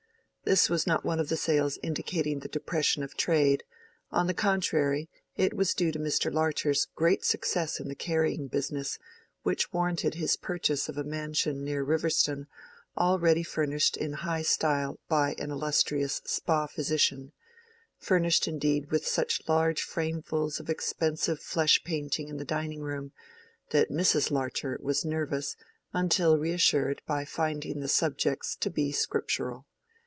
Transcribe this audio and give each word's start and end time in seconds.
This 0.43 0.71
was 0.71 0.87
not 0.87 1.05
one 1.05 1.19
of 1.19 1.29
the 1.29 1.37
sales 1.37 1.77
indicating 1.83 2.39
the 2.39 2.47
depression 2.49 3.03
of 3.03 3.15
trade; 3.15 3.63
on 4.11 4.25
the 4.27 4.33
contrary, 4.33 5.07
it 5.37 5.53
was 5.53 5.75
due 5.75 5.91
to 5.93 5.99
Mr. 5.99 6.33
Larcher's 6.33 6.87
great 6.95 7.23
success 7.23 7.79
in 7.79 7.87
the 7.87 7.95
carrying 7.95 8.47
business, 8.47 8.97
which 9.43 9.71
warranted 9.71 10.15
his 10.15 10.35
purchase 10.35 10.89
of 10.89 10.97
a 10.97 11.03
mansion 11.05 11.63
near 11.63 11.83
Riverston 11.85 12.47
already 12.97 13.43
furnished 13.43 13.95
in 13.95 14.11
high 14.13 14.41
style 14.41 14.99
by 15.07 15.35
an 15.37 15.51
illustrious 15.51 16.21
Spa 16.25 16.65
physician—furnished 16.65 18.47
indeed 18.47 18.89
with 18.91 19.07
such 19.07 19.43
large 19.47 19.85
framefuls 19.87 20.59
of 20.59 20.69
expensive 20.71 21.39
flesh 21.39 21.81
painting 21.85 22.27
in 22.29 22.35
the 22.37 22.43
dining 22.45 22.81
room, 22.81 23.13
that 23.69 23.91
Mrs. 23.91 24.31
Larcher 24.31 24.77
was 24.81 25.05
nervous 25.05 25.55
until 25.93 26.37
reassured 26.39 27.01
by 27.05 27.23
finding 27.25 27.79
the 27.79 27.87
subjects 27.87 28.55
to 28.57 28.69
be 28.71 28.91
Scriptural. 28.91 29.67